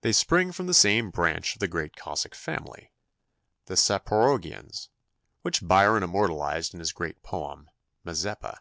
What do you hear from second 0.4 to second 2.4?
from the same branch of the great Cossack